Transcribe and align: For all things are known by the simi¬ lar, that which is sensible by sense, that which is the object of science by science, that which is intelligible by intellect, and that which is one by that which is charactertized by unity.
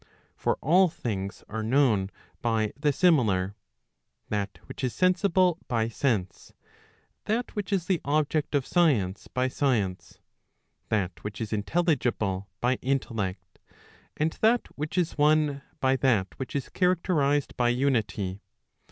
For 0.35 0.55
all 0.61 0.89
things 0.89 1.43
are 1.47 1.61
known 1.61 2.09
by 2.41 2.73
the 2.75 2.89
simi¬ 2.89 3.23
lar, 3.23 3.53
that 4.29 4.57
which 4.65 4.83
is 4.83 4.95
sensible 4.95 5.59
by 5.67 5.89
sense, 5.89 6.53
that 7.25 7.55
which 7.55 7.71
is 7.71 7.85
the 7.85 8.01
object 8.03 8.55
of 8.55 8.65
science 8.65 9.27
by 9.27 9.47
science, 9.47 10.17
that 10.89 11.23
which 11.23 11.39
is 11.39 11.53
intelligible 11.53 12.47
by 12.59 12.77
intellect, 12.81 13.59
and 14.17 14.31
that 14.41 14.65
which 14.75 14.97
is 14.97 15.19
one 15.19 15.61
by 15.79 15.95
that 15.97 16.29
which 16.39 16.55
is 16.55 16.69
charactertized 16.69 17.55
by 17.55 17.69
unity. 17.69 18.41